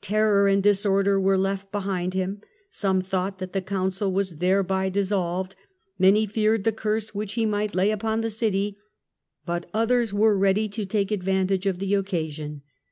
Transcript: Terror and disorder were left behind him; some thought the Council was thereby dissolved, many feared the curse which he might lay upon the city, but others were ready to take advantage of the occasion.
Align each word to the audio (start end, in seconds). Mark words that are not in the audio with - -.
Terror 0.00 0.48
and 0.48 0.60
disorder 0.60 1.20
were 1.20 1.38
left 1.38 1.70
behind 1.70 2.12
him; 2.12 2.40
some 2.68 3.00
thought 3.00 3.38
the 3.38 3.62
Council 3.62 4.12
was 4.12 4.38
thereby 4.38 4.88
dissolved, 4.88 5.54
many 6.00 6.26
feared 6.26 6.64
the 6.64 6.72
curse 6.72 7.14
which 7.14 7.34
he 7.34 7.46
might 7.46 7.76
lay 7.76 7.92
upon 7.92 8.20
the 8.20 8.28
city, 8.30 8.76
but 9.46 9.70
others 9.72 10.12
were 10.12 10.36
ready 10.36 10.68
to 10.68 10.84
take 10.84 11.12
advantage 11.12 11.64
of 11.64 11.78
the 11.78 11.94
occasion. 11.94 12.62